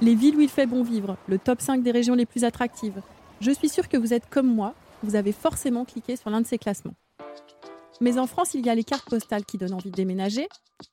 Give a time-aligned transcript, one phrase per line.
[0.00, 3.00] les villes où il fait bon vivre, le top 5 des régions les plus attractives.
[3.40, 6.46] Je suis sûre que vous êtes comme moi, vous avez forcément cliqué sur l'un de
[6.46, 6.94] ces classements.
[8.00, 10.48] Mais en France, il y a les cartes postales qui donnent envie de déménager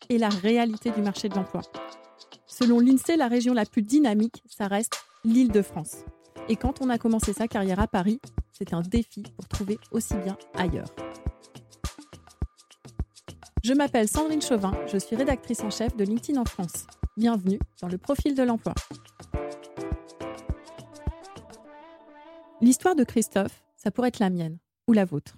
[0.09, 1.61] et la réalité du marché de l'emploi.
[2.47, 4.93] Selon l'INSEE, la région la plus dynamique, ça reste
[5.25, 5.97] l'île de France.
[6.49, 8.19] Et quand on a commencé sa carrière à Paris,
[8.51, 10.93] c'est un défi pour trouver aussi bien ailleurs.
[13.63, 16.85] Je m'appelle Sandrine Chauvin, je suis rédactrice en chef de LinkedIn en France.
[17.15, 18.73] Bienvenue dans le profil de l'emploi.
[22.59, 25.37] L'histoire de Christophe, ça pourrait être la mienne ou la vôtre.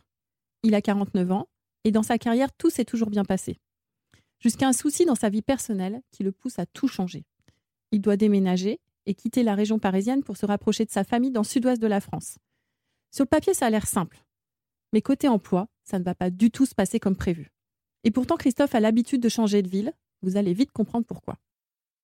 [0.63, 1.49] Il a 49 ans
[1.84, 3.59] et dans sa carrière, tout s'est toujours bien passé.
[4.40, 7.26] Jusqu'à un souci dans sa vie personnelle qui le pousse à tout changer.
[7.91, 11.41] Il doit déménager et quitter la région parisienne pour se rapprocher de sa famille dans
[11.41, 12.38] le sud-ouest de la France.
[13.12, 14.23] Sur le papier, ça a l'air simple.
[14.94, 17.52] Mais côté emploi, ça ne va pas du tout se passer comme prévu.
[18.05, 19.91] Et pourtant, Christophe a l'habitude de changer de ville.
[20.21, 21.38] Vous allez vite comprendre pourquoi.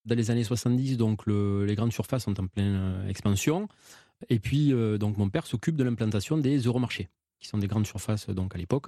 [0.06, 3.68] Dans les années 70, donc les grandes surfaces sont en pleine euh, expansion.
[4.30, 7.86] Et puis, euh, donc mon père s'occupe de l'implantation des euromarchés, qui sont des grandes
[7.86, 8.88] surfaces donc à l'époque.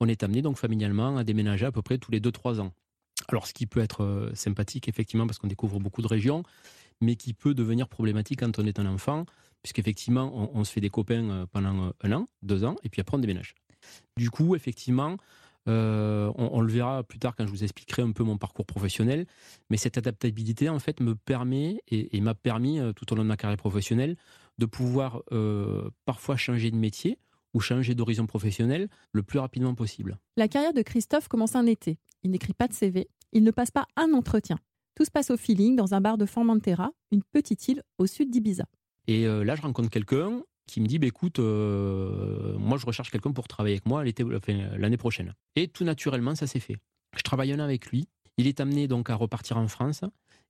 [0.00, 2.72] On est amené donc familialement à déménager à peu près tous les 2-3 ans.
[3.28, 6.42] Alors, ce qui peut être euh, sympathique, effectivement, parce qu'on découvre beaucoup de régions,
[7.00, 9.24] mais qui peut devenir problématique quand on est un enfant,
[9.62, 13.16] puisqu'effectivement, on, on se fait des copains pendant un an, deux ans, et puis après
[13.16, 13.54] on déménage.
[14.16, 15.16] Du coup, effectivement,
[15.68, 19.26] euh, on, le verra plus tard quand je vous expliquerai un peu mon parcours professionnel.
[19.70, 23.28] Mais cette adaptabilité, en fait, me permet et, m'a permis euh, tout au long de
[23.28, 24.16] ma carrière professionnelle
[24.58, 27.18] de pouvoir euh, parfois changer de métier
[27.54, 30.18] ou changer d'horizon professionnel le plus rapidement possible.
[30.36, 31.98] La carrière de Christophe commence un été.
[32.22, 34.58] Il n'écrit pas de CV, il ne passe pas un entretien.
[34.94, 38.30] Tout se passe au feeling dans un bar de Formentera, une petite île au sud
[38.30, 38.64] d'Ibiza.
[39.08, 43.32] Et là, je rencontre quelqu'un qui me dit bah, écoute, euh, moi je recherche quelqu'un
[43.32, 45.34] pour travailler avec moi l'année prochaine.
[45.54, 46.78] Et tout naturellement, ça s'est fait.
[47.14, 48.08] Je travaille un an avec lui.
[48.38, 50.00] Il est amené donc à repartir en France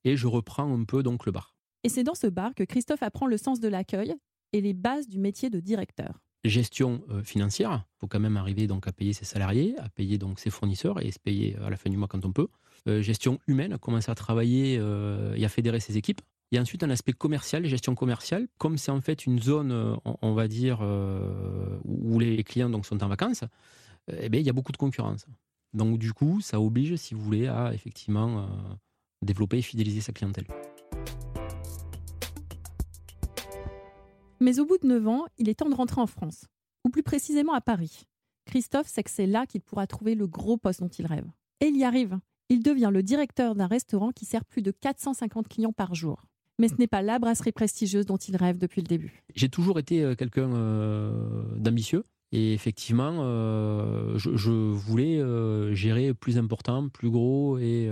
[0.05, 1.57] et je reprends un peu donc le bar.
[1.83, 4.15] Et c'est dans ce bar que Christophe apprend le sens de l'accueil
[4.53, 6.21] et les bases du métier de directeur.
[6.45, 10.19] Gestion euh, financière, il faut quand même arriver donc à payer ses salariés, à payer
[10.19, 12.49] donc ses fournisseurs et se payer à la fin du mois quand on peut.
[12.87, 16.21] Euh, gestion humaine, commencer à travailler et à fédérer ses équipes.
[16.53, 18.47] Il y a ensuite un aspect commercial, gestion commerciale.
[18.59, 22.85] Comme c'est en fait une zone, euh, on va dire, euh, où les clients donc
[22.85, 23.43] sont en vacances,
[24.15, 25.25] eh bien, il y a beaucoup de concurrence.
[25.73, 28.47] Donc du coup, ça oblige, si vous voulez, à effectivement euh,
[29.23, 30.45] développer et fidéliser sa clientèle.
[34.39, 36.45] Mais au bout de 9 ans, il est temps de rentrer en France,
[36.85, 38.03] ou plus précisément à Paris.
[38.45, 41.31] Christophe sait que c'est là qu'il pourra trouver le gros poste dont il rêve.
[41.61, 42.19] Et il y arrive.
[42.51, 46.27] Il devient le directeur d'un restaurant qui sert plus de 450 clients par jour
[46.59, 49.23] mais ce n'est pas la brasserie prestigieuse dont il rêve depuis le début.
[49.35, 52.05] J'ai toujours été euh, quelqu'un euh, d'ambitieux.
[52.35, 55.21] Et effectivement, euh, je, voulais
[55.75, 57.59] gérer plus important, plus gros.
[57.59, 57.91] Et,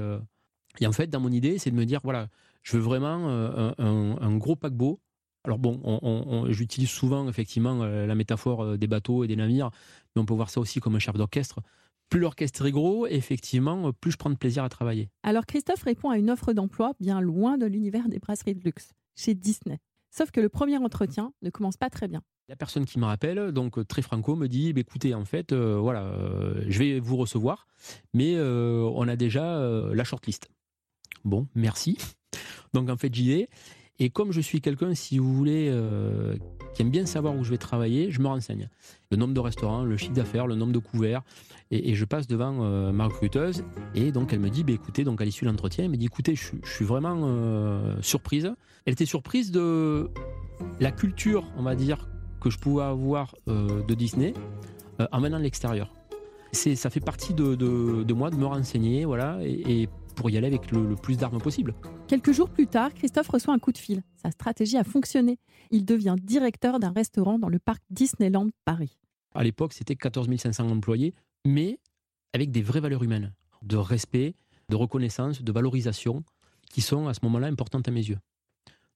[0.80, 2.28] et, en fait, dans mon idée, c'est de me dire, voilà,
[2.62, 4.98] je veux vraiment un, gros paquebot.
[5.44, 9.68] Alors bon, j'utilise souvent effectivement la métaphore des bateaux et des navires,
[10.16, 11.60] mais on peut voir ça aussi comme un chef d'orchestre
[12.10, 15.08] plus l'orchestre est gros, effectivement, plus je prends de plaisir à travailler.
[15.22, 18.92] Alors Christophe répond à une offre d'emploi bien loin de l'univers des brasseries de luxe,
[19.16, 19.78] chez Disney.
[20.10, 22.22] Sauf que le premier entretien ne commence pas très bien.
[22.48, 25.52] La personne qui me rappelle, donc euh, très franco, me dit bah, écoutez, en fait,
[25.52, 27.68] euh, voilà, euh, je vais vous recevoir,
[28.12, 29.60] mais on a déjà
[29.94, 30.50] la shortlist.
[31.24, 31.96] Bon, merci.
[32.72, 33.48] Donc en fait, j'y vais.
[34.02, 36.34] Et comme je suis quelqu'un, si vous voulez, euh,
[36.74, 38.70] qui aime bien savoir où je vais travailler, je me renseigne.
[39.10, 41.22] Le nombre de restaurants, le chiffre d'affaires, le nombre de couverts.
[41.70, 43.62] Et, je passe devant euh, ma recruteuse.
[43.94, 46.06] Et donc, elle me dit, bah, écoutez, donc à l'issue de l'entretien, elle me dit,
[46.06, 48.50] écoutez, je, suis vraiment euh, surprise.
[48.86, 50.10] Elle était surprise de
[50.80, 52.08] la culture, on va dire,
[52.40, 54.32] que je pouvais avoir de Disney
[55.12, 55.92] en venant de l'extérieur.
[56.52, 59.88] Ça fait partie de, moi de me renseigner, voilà, et,
[60.20, 61.74] pour y aller avec le, plus d'armes possible.
[62.06, 64.02] Quelques jours plus tard, Christophe reçoit un coup de fil.
[64.22, 65.38] Sa stratégie a fonctionné.
[65.70, 68.98] Il devient directeur d'un restaurant dans le parc Disneyland Paris.
[69.34, 71.14] À l'époque, c'était 14 500 employés,
[71.46, 71.78] mais
[72.34, 73.32] avec des vraies valeurs humaines,
[73.62, 74.34] de respect,
[74.68, 76.22] de reconnaissance, de valorisation,
[76.68, 78.18] qui sont à ce moment-là importantes à mes yeux.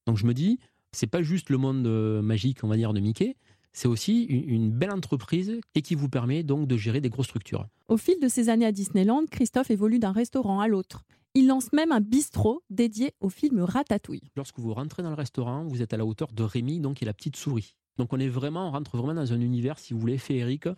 [0.06, 0.59] Donc je me dis,
[0.93, 3.35] c'est pas juste le monde euh, magique, on va dire, de Mickey,
[3.75, 7.67] c'est aussi une, belle entreprise et qui vous permet donc de gérer des grosses structures.
[7.88, 11.05] Au fil de ses années à Disneyland, Christophe évolue d'un restaurant à l'autre.
[11.35, 14.31] Il lance même un bistrot dédié au film Ratatouille.
[14.37, 17.05] Lorsque vous rentrez dans le restaurant, vous êtes à la hauteur de Rémi, donc qui
[17.05, 17.75] est la petite souris.
[17.99, 20.69] Donc on est vraiment, on rentre vraiment dans un univers, si vous voulez, féerique,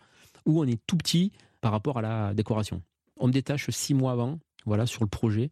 [0.47, 2.83] où on est tout petit par rapport à la décoration.
[3.19, 5.51] On me détache six mois avant, voilà, sur le projet,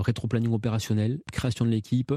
[0.00, 2.12] rétro-planning opérationnel, création de l'équipe,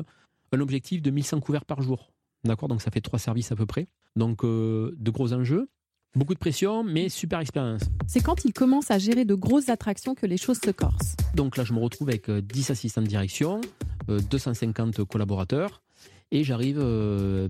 [0.51, 2.11] un objectif de 1100 couverts par jour.
[2.43, 2.69] D'accord?
[2.69, 3.87] Donc ça fait trois services à peu près.
[4.15, 5.69] Donc euh, de gros enjeux.
[6.15, 7.81] Beaucoup de pression, mais super expérience.
[8.05, 11.15] C'est quand il commence à gérer de grosses attractions que les choses se corsent.
[11.33, 13.61] Donc là, je me retrouve avec 10 euh, assistants de direction,
[14.07, 15.81] 250 collaborateurs.
[16.29, 16.77] Et j'arrive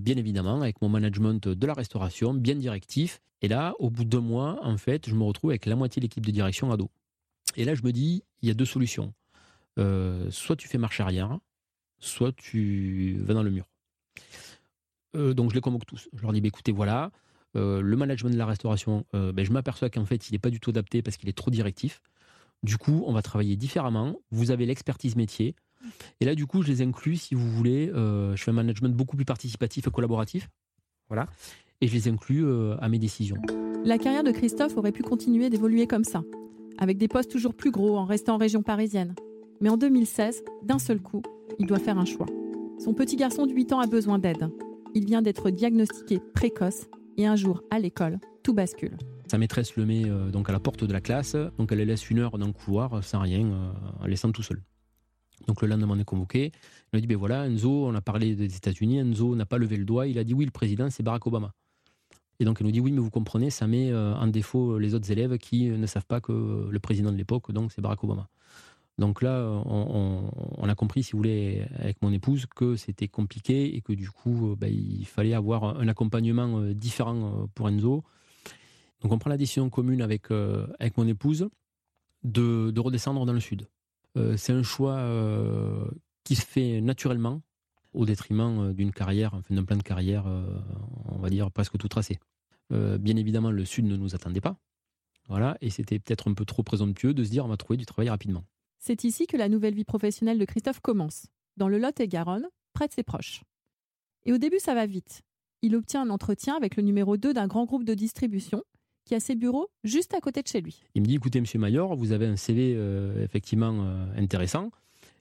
[0.00, 3.20] bien évidemment avec mon management de la restauration, bien directif.
[3.42, 6.00] Et là, au bout de deux mois, en fait, je me retrouve avec la moitié
[6.00, 6.90] de l'équipe de direction à dos.
[7.56, 9.12] Et là, je me dis, il y a deux solutions.
[10.30, 11.38] soit tu fais marche arrière,
[11.98, 13.66] soit tu vas dans le mur.
[15.14, 16.08] Donc je les convoque tous.
[16.12, 17.10] Je leur dis, bah, écoutez, voilà,
[17.56, 20.50] euh, le management de la restauration, euh, ben, je m'aperçois qu'en fait, il n'est pas
[20.50, 22.00] du tout adapté parce qu'il est trop directif.
[22.62, 24.16] Du coup, on va travailler différemment.
[24.30, 25.54] Vous avez l'expertise métier.
[26.20, 27.90] Et là, du coup, je les inclus, si vous voulez.
[27.94, 30.48] Euh, je fais un management beaucoup plus participatif et collaboratif.
[31.08, 31.28] Voilà.
[31.80, 32.46] Et je les inclus
[32.80, 33.36] à mes décisions.
[33.84, 36.22] La carrière de Christophe aurait pu continuer d'évoluer comme ça,
[36.78, 39.14] avec des postes toujours plus gros en restant en région parisienne.
[39.60, 41.20] Mais en 2016, d'un seul coup,
[41.58, 42.26] il doit faire un choix.
[42.78, 44.48] Son petit garçon de 8 ans a besoin d'aide.
[44.96, 46.86] Il vient d'être diagnostiqué précoce
[47.16, 48.96] et un jour, à l'école, tout bascule.
[49.28, 52.10] Sa maîtresse le met euh, donc à la porte de la classe, donc elle laisse
[52.10, 54.62] une heure dans le couloir sans rien, euh, en laissant tout seul.
[55.48, 56.52] Donc le lendemain, on est convoqué.
[56.92, 59.76] Il a dit ben voilà, Enzo, on a parlé des États-Unis, Enzo n'a pas levé
[59.76, 61.52] le doigt, il a dit oui, le président, c'est Barack Obama.
[62.38, 64.94] Et donc elle nous dit oui, mais vous comprenez, ça met euh, en défaut les
[64.94, 68.28] autres élèves qui ne savent pas que le président de l'époque, donc c'est Barack Obama.
[68.98, 73.80] Donc là, on, a compris, si vous voulez, avec mon épouse, que c'était compliqué et
[73.80, 78.04] que du coup, euh, ben, il fallait avoir un accompagnement euh, différent euh, pour Enzo.
[79.00, 81.50] Donc on prend la décision commune avec, avec mon épouse
[82.22, 83.68] de, redescendre dans le sud.
[84.36, 85.06] c'est un choix
[86.22, 87.42] qui se fait naturellement
[87.92, 90.24] au détriment d'une carrière, enfin d'un plan de carrière,
[91.04, 92.18] on va dire presque tout tracé.
[92.70, 94.56] bien évidemment, le sud ne nous attendait pas.
[95.28, 97.84] Voilà, et c'était peut-être un peu trop présomptueux de se dire on va trouver du
[97.84, 98.44] travail rapidement.
[98.86, 102.92] C'est ici que la nouvelle vie professionnelle de Christophe commence, dans le Lot-et-Garonne, près de
[102.92, 103.40] ses proches.
[104.26, 105.22] Et au début, ça va vite.
[105.62, 108.62] Il obtient un entretien avec le numéro 2 d'un grand groupe de distribution
[109.06, 110.82] qui a ses bureaux juste à côté de chez lui.
[110.94, 114.70] Il me dit écoutez, monsieur Mayor, vous avez un CV euh, effectivement euh, intéressant,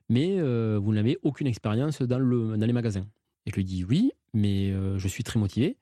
[0.10, 3.08] mais euh, vous n'avez aucune expérience dans, le, les magasins.
[3.46, 5.78] Et je lui dis oui, mais je suis très motivé.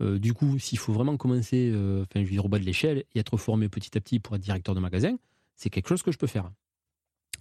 [0.00, 1.72] du coup, s'il faut vraiment commencer,
[2.02, 4.36] enfin, je lui dis au bas de l'échelle et être formé petit à petit pour
[4.36, 5.16] être directeur de magasin,
[5.56, 6.52] c'est quelque chose que je peux faire.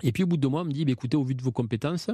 [0.02, 1.42] Et puis au bout de deux mois, on me dit, bah, écoutez, au vu de
[1.42, 2.10] vos compétences,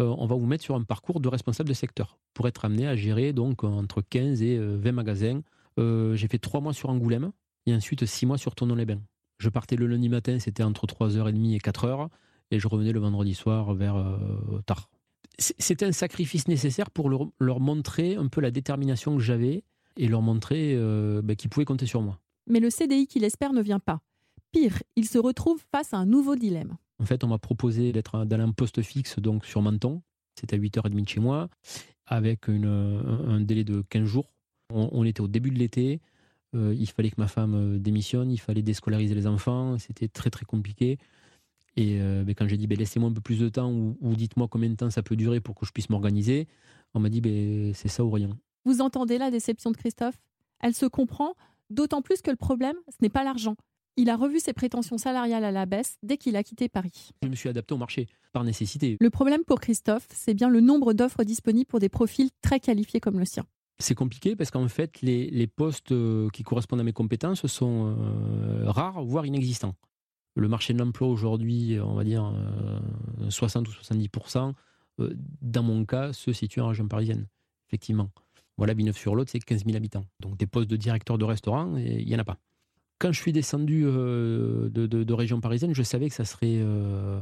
[0.00, 2.86] euh, on va vous mettre sur un parcours de responsable de secteur pour être amené
[2.86, 5.40] à gérer donc entre 15 et 20 euh, magasins.
[5.78, 7.32] Euh, j'ai fait trois mois sur Angoulême
[7.66, 9.00] et ensuite six mois sur Tournon-les-Bains.
[9.38, 12.08] Je partais le lundi matin, c'était entre 3h30 et 4h,
[12.50, 14.02] et je revenais le vendredi soir vers
[14.64, 14.88] tard.
[15.38, 19.62] C'était un sacrifice nécessaire pour leur, montrer un peu la détermination que j'avais
[19.98, 20.74] et leur montrer
[21.22, 22.18] bah, qu'ils pouvaient compter sur moi.
[22.46, 24.00] Mais le CDI qu'il espère ne vient pas.
[24.52, 26.78] Pire, il se retrouve face à un nouveau dilemme.
[26.98, 30.02] En fait, on m'a proposé d'être dans un poste fixe donc sur Menton.
[30.38, 31.48] C'était à 8h30 de chez moi,
[32.06, 34.30] avec un délai de 15 jours.
[34.72, 36.00] On, était au début de l'été.
[36.54, 39.78] Euh, il fallait que ma femme euh, démissionne, il fallait déscolariser les enfants.
[39.78, 40.98] C'était très très compliqué.
[41.76, 44.48] Et euh, ben, quand j'ai dit ben, laissez-moi un peu plus de temps ou, dites-moi
[44.48, 46.48] combien de temps ça peut durer pour que je puisse m'organiser,
[46.94, 48.30] on m'a dit ben, c'est ça ou rien.
[48.64, 50.18] Vous entendez la déception de Christophe?
[50.60, 51.34] Elle se comprend,
[51.70, 53.56] d'autant plus que le problème, ce n'est pas l'argent.
[53.98, 57.12] Il a revu ses prétentions salariales à la baisse dès qu'il a quitté Paris.
[57.22, 58.98] Je me suis adapté au marché par nécessité.
[59.00, 63.00] Le problème pour Christophe, c'est bien le nombre d'offres disponibles pour des profils très qualifiés
[63.00, 63.46] comme le sien.
[63.78, 68.70] C'est compliqué parce qu'en fait, les, postes euh, qui correspondent à mes compétences sont euh,
[68.70, 69.74] rares, voire inexistants.
[70.34, 72.34] Le marché de l'emploi aujourd'hui, on va dire
[73.30, 74.52] 60 euh, ou 70%,
[75.40, 77.26] dans mon cas, se situe en région parisienne,
[77.68, 78.10] effectivement.
[78.58, 80.04] Voilà, Villeneuve-sur-Lot, c'est 15 000 habitants.
[80.20, 82.38] Donc des postes de directeur de restaurant, il n'y en a pas
[82.98, 87.20] quand je suis descendu euh, de, région parisienne, je savais que ça serait, euh,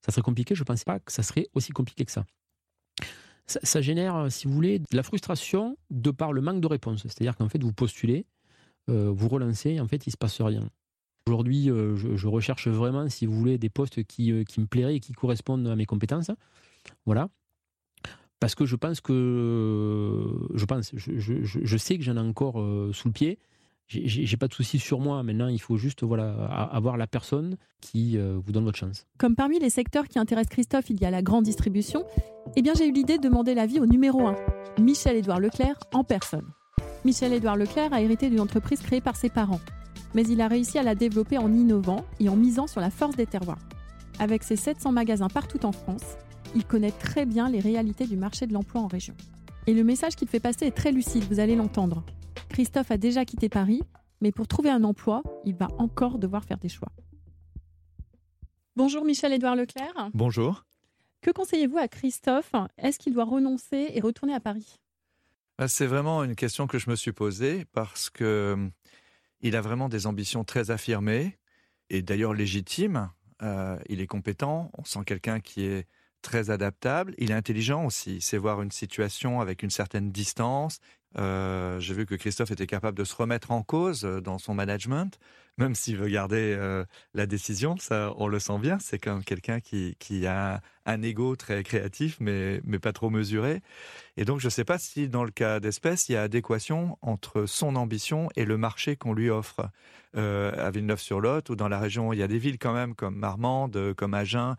[0.00, 0.54] ça serait compliqué.
[0.54, 2.24] Je ne pensais pas que ça serait aussi compliqué que ça.
[3.46, 3.80] ça.
[3.80, 7.02] génère, si vous voulez, de la frustration de par le manque de réponse.
[7.02, 8.26] C'est-à-dire qu'en fait, vous postulez,
[8.88, 10.68] euh, vous relancez, et en fait, il ne se passe rien.
[11.26, 15.12] Aujourd'hui, je, recherche vraiment, si vous voulez, des postes qui, qui me plairaient et qui
[15.12, 16.30] correspondent à mes compétences.
[17.06, 17.28] Voilà
[18.40, 22.64] parce que je pense que je pense, je, je, je sais que j'en ai encore
[22.94, 23.40] sous le pied
[23.88, 25.22] j'ai pas de soucis sur moi.
[25.22, 26.30] Maintenant, il faut juste voilà,
[26.70, 29.06] avoir la personne qui euh, vous donne votre chance.
[29.18, 32.04] Comme parmi les secteurs qui intéressent Christophe, il y a la grande distribution,
[32.56, 34.36] eh bien, j'ai eu l'idée de demander l'avis au numéro 1,
[34.78, 36.46] Michel-Édouard Leclerc en personne.
[37.04, 39.60] Michel-Édouard Leclerc a hérité d'une entreprise créée par ses parents,
[40.14, 43.16] mais il a réussi à la développer en innovant et en misant sur la force
[43.16, 43.58] des terroirs.
[44.18, 46.16] Avec ses 700 magasins partout en France,
[46.54, 49.14] il connaît très bien les réalités du marché de l'emploi en région.
[49.66, 52.02] Et le message qu'il fait passer est très lucide, vous allez l'entendre.
[52.48, 53.82] Christophe a déjà quitté Paris,
[54.20, 56.92] mais pour trouver un emploi, il va encore devoir faire des choix.
[58.76, 60.10] Bonjour Michel-Édouard Leclerc.
[60.14, 60.64] Bonjour.
[61.20, 62.52] Que conseillez-vous à Christophe?
[62.78, 64.78] Est-ce qu'il doit renoncer et retourner à Paris?
[65.58, 68.70] Bah, C'est vraiment une question que je me suis posée parce que hum,
[69.40, 71.38] il a vraiment des ambitions très affirmées
[71.90, 73.10] et d'ailleurs légitimes.
[73.42, 74.70] Euh, il est compétent.
[74.78, 75.86] On sent quelqu'un qui est
[76.22, 77.14] très adaptable.
[77.18, 78.16] Il est intelligent aussi.
[78.16, 80.80] Il sait voir une situation avec une certaine distance.
[81.16, 84.54] Euh, j'ai vu que Christophe était capable de se remettre en cause euh, dans son
[84.54, 85.18] management,
[85.56, 86.84] même s'il veut garder euh,
[87.14, 87.76] la décision.
[87.78, 88.78] Ça, on le sent bien.
[88.78, 93.62] C'est comme quelqu'un qui, a un ego très créatif, mais, mais pas trop mesuré.
[94.16, 96.98] Et donc, je ne sais pas si dans le cas d'espèce, il y a adéquation
[97.00, 99.70] entre son ambition et le marché qu'on lui offre.
[100.14, 103.94] à Villeneuve-sur-Lot ou dans la région, il y a des villes quand même comme Marmande,
[103.94, 104.56] comme Agen,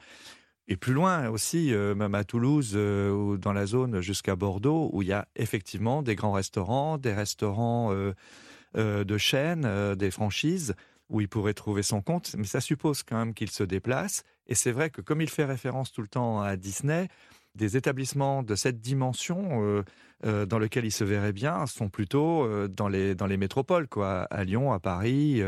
[0.70, 4.92] et plus loin aussi, euh, même à Toulouse euh, ou dans la zone jusqu'à Bordeaux,
[4.94, 10.76] où il y a effectivement des grands restaurants, des restaurants euh, de chaîne, des franchises,
[11.10, 12.36] où il pourrait trouver son compte.
[12.38, 14.22] Mais ça suppose quand même qu'il se déplace.
[14.46, 17.08] Et c'est vrai que comme il fait référence tout le temps à Disney,
[17.56, 19.84] des établissements de cette dimension
[20.24, 24.44] dans lesquels il se verrait bien sont plutôt dans, les, dans les métropoles, quoi, à
[24.44, 25.42] Lyon, à Paris,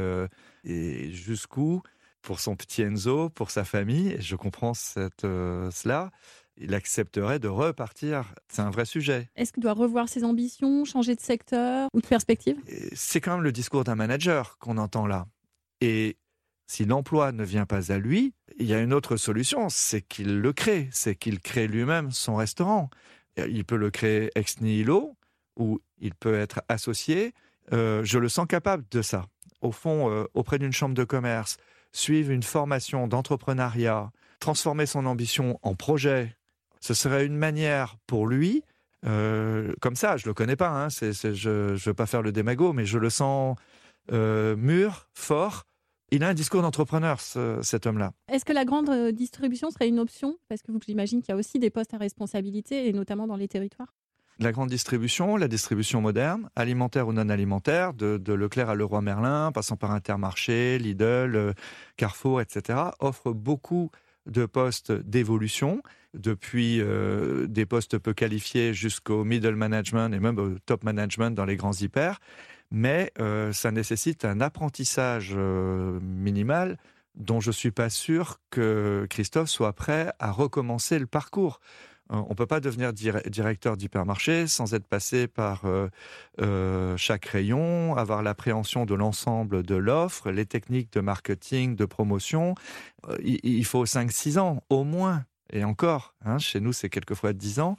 [0.63, 1.83] et jusqu'où
[2.21, 6.11] pour son petit Enzo, pour sa famille, et je comprends cette, euh, cela,
[6.57, 8.33] il accepterait de repartir.
[8.49, 9.29] C'est un vrai sujet.
[9.35, 12.57] Est-ce qu'il doit revoir ses ambitions, changer de secteur ou de perspective?
[12.93, 15.25] C'est quand même le discours d'un manager qu'on entend là.
[15.79, 16.17] Et
[16.67, 20.39] si l'emploi ne vient pas à lui, il y a une autre solution, c'est qu'il
[20.39, 22.89] le crée, c'est qu'il crée lui-même son restaurant.
[23.37, 25.15] Il peut le créer ex nihilo,
[25.57, 27.33] ou il peut être associé.
[27.73, 29.25] Euh, je le sens capable de ça.
[29.61, 31.57] Au fond, euh, auprès d'une chambre de commerce,
[31.91, 36.35] suivre une formation d'entrepreneuriat, transformer son ambition en projet,
[36.79, 38.63] ce serait une manière pour lui,
[39.05, 42.73] euh, comme ça, je le connais pas, hein, je ne veux pas faire le démago,
[42.73, 43.57] mais je le sens
[44.11, 45.63] euh, mûr, fort.
[46.11, 48.11] Il a un discours d'entrepreneur, cet homme-là.
[48.27, 50.37] Est-ce que la grande euh, distribution serait une option?
[50.49, 53.47] Parce que j'imagine qu'il y a aussi des postes à responsabilité, et notamment dans les
[53.47, 53.93] territoires
[54.39, 59.51] la grande distribution, la distribution moderne, alimentaire ou non alimentaire, de, Leclerc à Leroy Merlin,
[59.51, 61.53] passant par Intermarché, Lidl, euh,
[61.97, 63.91] Carrefour, etc., offre beaucoup
[64.25, 65.81] de postes d'évolution,
[66.13, 71.45] depuis euh, des postes peu qualifiés jusqu'au middle management et même au top management dans
[71.45, 72.19] les grands hyper.
[72.71, 76.77] Mais euh, ça nécessite un apprentissage minimal
[77.15, 81.59] dont je ne suis pas sûr que Christophe soit prêt à recommencer le parcours.
[82.11, 85.87] Euh, on ne peut pas devenir directeur d'hypermarché sans être passé par euh,
[86.41, 92.55] euh, chaque rayon, avoir l'appréhension de l'ensemble de l'offre, les techniques de marketing, de promotion.
[93.23, 97.77] il, faut 5-6 ans au moins, et encore, hein, chez nous c'est quelquefois 10 ans.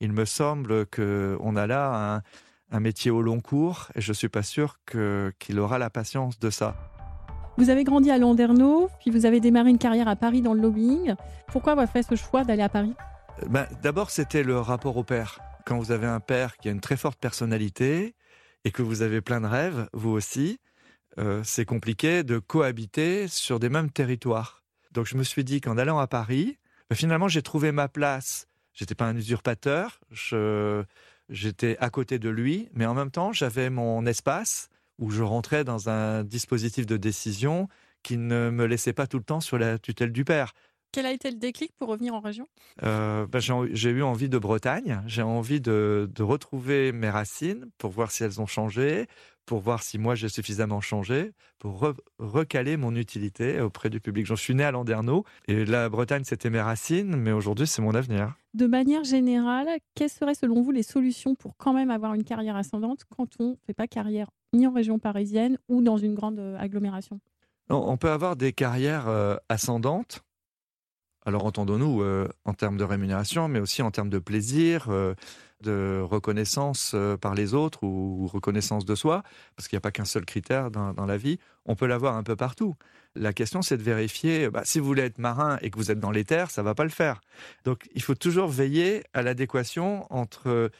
[0.00, 2.22] Il me semble qu'on a là
[2.70, 4.78] un, métier au long cours et je ne suis pas sûr
[5.38, 6.74] qu'il aura la patience de ça.
[7.56, 10.60] Vous avez grandi à Landerneau, puis vous avez démarré une carrière à Paris dans le
[10.60, 11.14] lobbying.
[11.46, 12.94] Pourquoi avoir fait ce choix d'aller à Paris?
[13.48, 15.40] Ben, D'abord, c'était le rapport au père.
[15.66, 18.14] Quand vous avez un père qui a une très forte personnalité
[18.64, 20.58] et que vous avez plein de rêves, vous aussi,
[21.18, 24.62] euh, c'est compliqué de cohabiter sur des mêmes territoires.
[24.92, 26.58] Donc je me suis dit qu'en allant à Paris,
[26.90, 28.46] ben, finalement j'ai trouvé ma place.
[28.72, 30.00] J'étais pas un usurpateur,
[31.28, 35.62] j'étais à côté de lui, mais en même temps j'avais mon espace où je rentrais
[35.62, 37.68] dans un dispositif de décision
[38.02, 40.54] qui ne me laissait pas tout le temps sur la tutelle du père.
[40.94, 42.46] Quel a été le déclic pour revenir en région?
[42.84, 48.12] Euh, bah, J'ai eu envie de Bretagne, j'ai envie de, retrouver mes racines pour voir
[48.12, 49.08] si elles ont changé,
[49.44, 54.24] pour voir si moi j'ai suffisamment changé, pour recaler mon utilité auprès du public.
[54.24, 57.96] Je suis né à Landerneau et la Bretagne c'était mes racines, mais aujourd'hui c'est mon
[57.96, 58.32] avenir.
[58.54, 62.54] De manière générale, quelles seraient selon vous les solutions pour quand même avoir une carrière
[62.54, 66.38] ascendante quand on ne fait pas carrière ni en région parisienne ou dans une grande
[66.38, 67.18] euh, agglomération?
[67.68, 70.23] On peut avoir des carrières euh, ascendantes
[71.24, 75.14] alors entendons-nous euh, en termes de rémunération, mais aussi en termes de plaisir, euh,
[75.62, 79.22] de reconnaissance euh, par les autres ou, reconnaissance de soi,
[79.56, 81.38] parce qu'il n'y a pas qu'un seul critère dans, la vie.
[81.64, 82.74] On peut l'avoir un peu partout.
[83.14, 86.00] La question, c'est de vérifier, bah, si vous voulez être marin et que vous êtes
[86.00, 87.20] dans les terres, ça ne va pas le faire.
[87.64, 90.70] Donc il faut toujours veiller à l'adéquation entre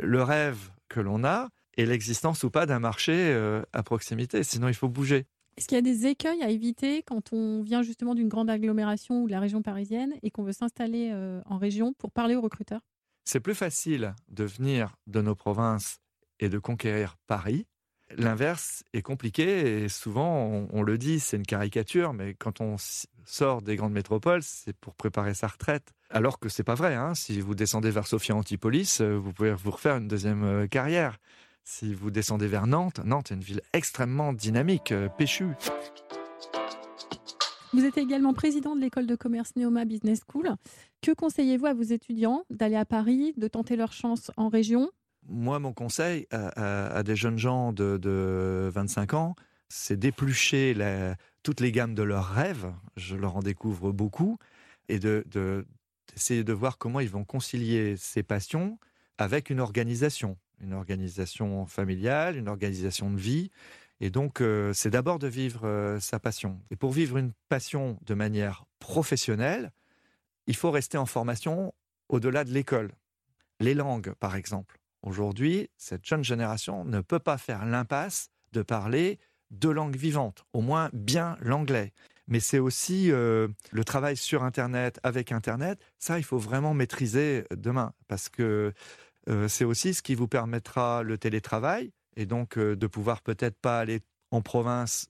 [0.00, 0.58] le rêve
[0.88, 3.34] que l'on a et l'existence ou pas d'un marché
[3.72, 4.42] à proximité.
[4.42, 5.26] Sinon, il faut bouger.
[5.56, 9.22] Est-ce qu'il y a des écueils à éviter quand on vient justement d'une grande agglomération
[9.22, 12.40] ou de la région parisienne et qu'on veut s'installer euh, en région pour parler aux
[12.40, 12.80] recruteurs?
[13.24, 16.00] C'est plus facile de venir de nos provinces
[16.40, 17.66] et de conquérir Paris.
[18.16, 22.76] L'inverse est compliqué et souvent on, le dit, c'est une caricature, mais quand on
[23.24, 25.94] sort des grandes métropoles, c'est pour préparer sa retraite.
[26.10, 26.94] Alors que c'est pas vrai.
[26.94, 27.14] Hein.
[27.14, 31.18] Si vous descendez vers Sofia Antipolis, euh, vous pouvez vous refaire une deuxième euh, carrière.
[31.64, 35.48] Si vous descendez vers Nantes, Nantes est une ville extrêmement dynamique, euh, péchue.
[37.72, 40.54] Vous êtes également président de l'école de commerce Neoma Business School.
[41.00, 44.90] Que conseillez-vous à vos étudiants d'aller à Paris, de tenter leur chance en région?
[45.26, 49.34] Moi, mon conseil à, des jeunes gens de, 25 ans,
[49.70, 50.76] c'est d'éplucher
[51.42, 52.72] toutes les gammes de leurs rêves.
[52.96, 54.38] Je leur en découvre beaucoup
[54.88, 55.24] et de,
[56.12, 58.78] d'essayer de voir comment ils vont concilier ces passions
[59.18, 63.50] avec une organisation, une organisation familiale, une organisation de vie.
[64.00, 66.60] Et donc, euh, c'est d'abord de vivre euh, sa passion.
[66.70, 69.70] Et pour vivre une passion de manière professionnelle,
[70.46, 71.72] il faut rester en formation
[72.08, 72.92] au-delà de l'école.
[73.60, 74.78] Les langues, par exemple.
[75.02, 79.18] Aujourd'hui, cette jeune génération ne peut pas faire l'impasse de parler
[79.50, 81.92] deux langues vivantes, au moins bien l'anglais.
[82.26, 85.78] Mais c'est aussi euh, le travail sur Internet, avec Internet.
[85.98, 88.72] Ça, il faut vraiment maîtriser demain, parce que
[89.28, 93.58] euh, c'est aussi ce qui vous permettra le télétravail, et donc euh, de pouvoir peut-être
[93.60, 94.00] pas aller
[94.30, 95.08] en province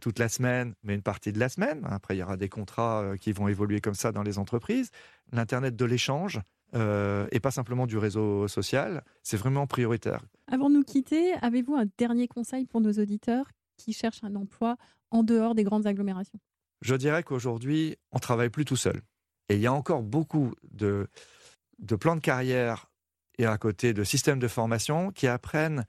[0.00, 1.84] toute la semaine, mais une partie de la semaine.
[1.90, 4.90] Après, il y aura des contrats qui vont évoluer comme ça dans les entreprises.
[5.32, 6.40] L'Internet de l'échange,
[6.74, 10.22] et pas simplement du réseau social, c'est vraiment prioritaire.
[10.52, 14.76] Avant de nous quitter, avez-vous un dernier conseil pour nos auditeurs qui cherchent un emploi
[15.10, 16.38] en dehors des grandes agglomérations?
[16.82, 19.00] Je dirais qu'aujourd'hui, on travaille plus tout seul.
[19.48, 21.08] Et il y a encore beaucoup de,
[21.78, 22.90] de plans de carrière
[23.38, 25.84] et à côté de systèmes de formation qui apprennent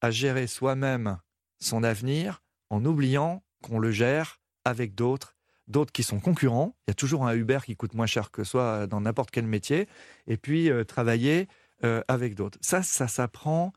[0.00, 1.18] à gérer soi-même
[1.60, 5.36] son avenir en oubliant qu'on le gère avec d'autres,
[5.66, 6.76] d'autres qui sont concurrents.
[6.86, 9.46] Il y a toujours un Uber qui coûte moins cher que soi dans n'importe quel
[9.46, 9.88] métier.
[10.26, 11.48] Et puis euh, travailler
[11.84, 12.58] euh, avec d'autres.
[12.60, 13.72] Ça, ça s'apprend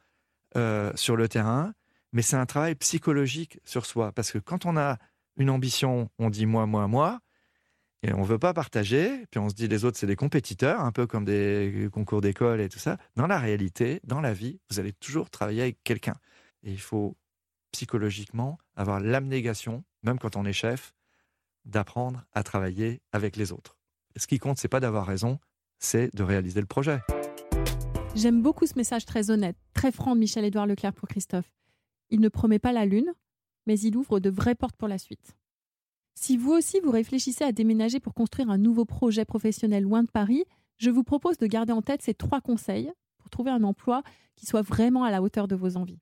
[0.55, 1.73] euh, sur le terrain,
[2.13, 4.11] mais c'est un travail psychologique sur soi.
[4.11, 4.97] Parce que quand on a
[5.37, 7.19] une ambition, on dit moi, moi, moi,
[8.07, 10.79] et on ne veut pas partager, puis on se dit les autres, c'est des compétiteurs,
[10.79, 12.97] un peu comme des concours d'école et tout ça.
[13.17, 16.15] Dans la réalité, dans la vie, vous allez toujours travailler avec quelqu'un.
[16.63, 17.17] Et il faut
[17.73, 20.93] psychologiquement avoir l'abnégation, même quand on est chef,
[21.65, 23.77] d'apprendre à travailler avec les autres.
[24.15, 25.37] Ce qui compte, c'est pas d'avoir raison,
[25.79, 27.01] c'est de réaliser le projet.
[28.15, 31.51] J'aime beaucoup ce message très honnête, très franc de Michel-Édouard Leclerc pour Christophe.
[32.09, 33.13] Il ne promet pas la lune,
[33.65, 35.35] mais il ouvre de vraies portes pour la suite.
[36.19, 40.09] Si vous aussi vous réfléchissez à déménager pour construire un nouveau projet professionnel loin de
[40.09, 40.45] Paris,
[40.79, 44.01] je vous propose de garder en tête ces trois conseils pour trouver un emploi
[44.35, 45.99] qui soit vraiment à la hauteur de vos envies.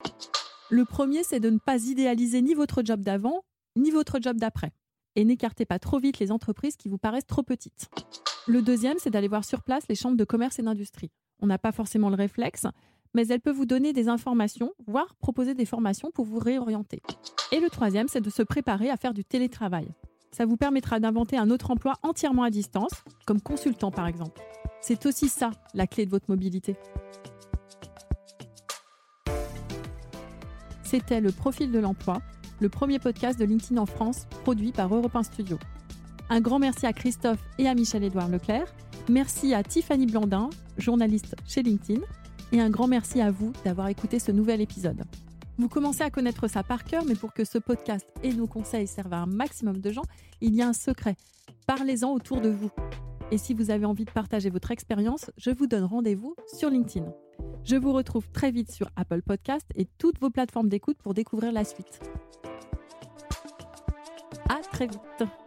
[0.70, 3.44] Le premier, c'est de ne pas idéaliser ni votre job d'avant,
[3.76, 4.72] ni votre job d'après.
[5.18, 7.90] Et n'écartez pas trop vite les entreprises qui vous paraissent trop petites.
[8.48, 11.12] Le deuxième, c'est d'aller voir sur place les chambres de commerce et d'industrie.
[11.42, 12.68] On n'a pas forcément le réflexe,
[13.16, 17.02] mais elles peuvent vous donner des informations, voire proposer des formations pour vous réorienter.
[17.54, 19.88] Et le troisième, c'est de se préparer à faire du télétravail.
[20.32, 22.92] Ça vous permettra d'inventer un autre emploi entièrement à distance,
[23.26, 24.42] comme consultant par exemple.
[24.82, 26.76] C'est aussi ça, la clé de votre mobilité.
[30.84, 32.22] C'était le Profil de l'emploi,
[32.60, 35.58] le premier podcast de LinkedIn en France, produit par Europe 1 Studio.
[36.30, 38.68] Un grand merci à Christophe et à Michel-Édouard Leclerc.
[39.10, 42.02] Merci à Tiffany Blandin, journaliste chez LinkedIn.
[42.52, 45.04] Et un grand merci à vous d'avoir écouté ce nouvel épisode.
[45.58, 48.88] Vous commencez à connaître ça par cœur, mais pour que ce podcast et nos conseils
[48.88, 50.04] servent à un maximum de gens,
[50.42, 51.16] il y a un secret.
[51.66, 52.70] Parlez-en autour de vous.
[53.32, 57.12] Et si vous avez envie de partager votre expérience, je vous donne rendez-vous sur LinkedIn.
[57.64, 61.52] Je vous retrouve très vite sur Apple Podcast et toutes vos plateformes d'écoute pour découvrir
[61.52, 62.00] la suite.
[64.50, 65.45] À très vite.